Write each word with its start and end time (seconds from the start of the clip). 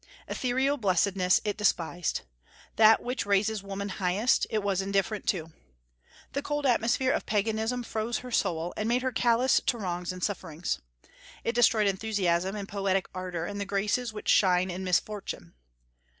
Ethereal 0.27 0.77
blessedness 0.77 1.39
it 1.45 1.55
despised. 1.57 2.21
That 2.75 3.03
which 3.03 3.27
raises 3.27 3.61
woman 3.61 3.89
highest, 3.89 4.47
it 4.49 4.63
was 4.63 4.81
indifferent 4.81 5.27
to. 5.27 5.53
The 6.33 6.41
cold 6.41 6.65
atmosphere 6.65 7.11
of 7.11 7.27
Paganism 7.27 7.83
froze 7.83 8.17
her 8.25 8.31
soul, 8.31 8.73
and 8.75 8.89
made 8.89 9.03
her 9.03 9.11
callous 9.11 9.61
to 9.67 9.77
wrongs 9.77 10.11
and 10.11 10.23
sufferings. 10.23 10.79
It 11.43 11.53
destroyed 11.53 11.85
enthusiasm 11.87 12.55
and 12.55 12.67
poetic 12.67 13.09
ardor 13.13 13.45
and 13.45 13.61
the 13.61 13.65
graces 13.65 14.11
which 14.11 14.27
shine 14.27 14.71
in 14.71 14.83
misfortune. 14.83 15.53